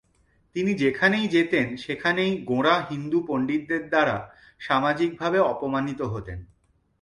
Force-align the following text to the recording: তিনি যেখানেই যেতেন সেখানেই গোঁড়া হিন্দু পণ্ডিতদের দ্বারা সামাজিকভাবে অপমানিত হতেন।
তিনি 0.55 0.71
যেখানেই 0.73 1.25
যেতেন 1.27 1.67
সেখানেই 1.77 2.33
গোঁড়া 2.43 2.75
হিন্দু 2.89 3.19
পণ্ডিতদের 3.27 3.83
দ্বারা 3.89 4.15
সামাজিকভাবে 4.61 5.39
অপমানিত 5.51 5.99
হতেন। 6.13 6.39